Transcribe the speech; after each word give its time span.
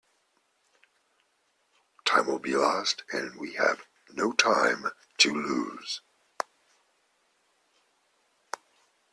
Time 2.05 2.25
will 2.25 2.39
be 2.39 2.55
lost, 2.55 3.03
and 3.13 3.35
we 3.39 3.53
have 3.53 3.85
no 4.11 4.31
time 4.33 4.85
to 5.17 5.31
lose. 5.31 6.01